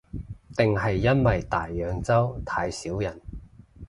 [0.57, 3.21] 定係因為大洋洲太少人